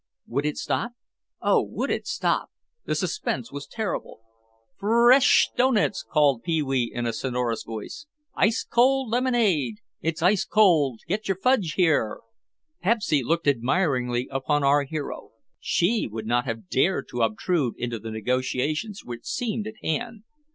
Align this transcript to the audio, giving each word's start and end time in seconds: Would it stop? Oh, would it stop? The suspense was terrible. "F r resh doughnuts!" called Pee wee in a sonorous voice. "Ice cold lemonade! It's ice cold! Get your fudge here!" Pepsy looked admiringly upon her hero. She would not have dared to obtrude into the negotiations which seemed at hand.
Would 0.25 0.47
it 0.47 0.57
stop? 0.57 0.93
Oh, 1.43 1.61
would 1.61 1.91
it 1.91 2.07
stop? 2.07 2.49
The 2.85 2.95
suspense 2.95 3.51
was 3.51 3.67
terrible. 3.67 4.21
"F 4.77 4.81
r 4.81 5.05
resh 5.05 5.49
doughnuts!" 5.55 6.01
called 6.01 6.41
Pee 6.41 6.63
wee 6.63 6.91
in 6.91 7.05
a 7.05 7.13
sonorous 7.13 7.61
voice. 7.63 8.07
"Ice 8.33 8.63
cold 8.67 9.11
lemonade! 9.11 9.75
It's 10.01 10.23
ice 10.23 10.43
cold! 10.43 11.01
Get 11.07 11.27
your 11.27 11.37
fudge 11.37 11.73
here!" 11.73 12.19
Pepsy 12.81 13.21
looked 13.21 13.47
admiringly 13.47 14.27
upon 14.31 14.63
her 14.63 14.85
hero. 14.85 15.33
She 15.59 16.07
would 16.07 16.25
not 16.25 16.45
have 16.45 16.67
dared 16.67 17.07
to 17.09 17.21
obtrude 17.21 17.75
into 17.77 17.99
the 17.99 18.09
negotiations 18.09 19.05
which 19.05 19.25
seemed 19.25 19.67
at 19.67 19.75
hand. 19.83 20.23